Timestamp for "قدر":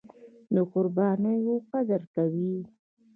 1.71-2.01